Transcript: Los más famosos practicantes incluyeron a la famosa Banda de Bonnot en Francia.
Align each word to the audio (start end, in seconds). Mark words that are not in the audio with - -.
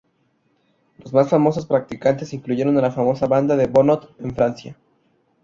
Los 0.97 1.13
más 1.13 1.29
famosos 1.29 1.67
practicantes 1.67 2.33
incluyeron 2.33 2.75
a 2.75 2.81
la 2.81 2.89
famosa 2.89 3.27
Banda 3.27 3.55
de 3.55 3.67
Bonnot 3.67 4.15
en 4.19 4.33
Francia. 4.33 4.75